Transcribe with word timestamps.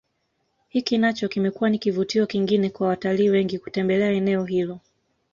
Hiki 0.69 0.97
nacho 0.97 1.27
kimekuwa 1.27 1.69
ni 1.69 1.79
kivutio 1.79 2.27
kingine 2.27 2.69
kwa 2.69 2.87
watalii 2.87 3.29
wengi 3.29 3.59
kutembelea 3.59 4.11
eneo 4.11 4.45
hilo 4.45 4.79